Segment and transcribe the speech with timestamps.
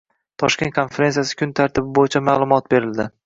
[0.43, 3.07] Toshkent konferensiyasi kun tartibi bo‘yicha ma'lumot berildi